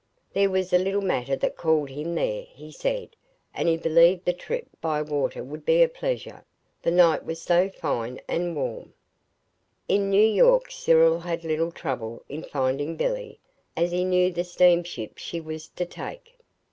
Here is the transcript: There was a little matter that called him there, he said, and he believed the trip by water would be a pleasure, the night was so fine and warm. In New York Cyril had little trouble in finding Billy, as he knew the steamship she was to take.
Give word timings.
There 0.33 0.49
was 0.49 0.73
a 0.73 0.79
little 0.79 1.03
matter 1.03 1.35
that 1.35 1.55
called 1.55 1.91
him 1.91 2.15
there, 2.15 2.41
he 2.49 2.71
said, 2.71 3.15
and 3.53 3.67
he 3.69 3.77
believed 3.77 4.25
the 4.25 4.33
trip 4.33 4.65
by 4.81 4.99
water 5.03 5.43
would 5.43 5.63
be 5.63 5.83
a 5.83 5.87
pleasure, 5.87 6.43
the 6.81 6.89
night 6.89 7.23
was 7.23 7.39
so 7.39 7.69
fine 7.69 8.19
and 8.27 8.55
warm. 8.55 8.93
In 9.87 10.09
New 10.09 10.17
York 10.25 10.71
Cyril 10.71 11.19
had 11.19 11.43
little 11.43 11.71
trouble 11.71 12.23
in 12.27 12.41
finding 12.41 12.95
Billy, 12.95 13.39
as 13.77 13.91
he 13.91 14.03
knew 14.03 14.31
the 14.33 14.43
steamship 14.43 15.19
she 15.19 15.39
was 15.39 15.67
to 15.67 15.85
take. 15.85 16.39